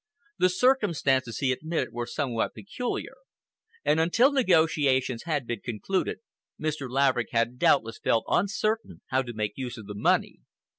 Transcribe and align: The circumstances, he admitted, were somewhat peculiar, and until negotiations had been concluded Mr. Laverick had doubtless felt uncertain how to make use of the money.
The 0.39 0.49
circumstances, 0.49 1.37
he 1.37 1.51
admitted, 1.51 1.93
were 1.93 2.07
somewhat 2.07 2.55
peculiar, 2.55 3.17
and 3.85 3.99
until 3.99 4.31
negotiations 4.31 5.25
had 5.25 5.45
been 5.45 5.61
concluded 5.61 6.17
Mr. 6.59 6.89
Laverick 6.89 7.29
had 7.31 7.59
doubtless 7.59 7.99
felt 7.99 8.25
uncertain 8.27 9.01
how 9.09 9.21
to 9.21 9.31
make 9.31 9.53
use 9.57 9.77
of 9.77 9.85
the 9.85 9.93
money. 9.93 10.39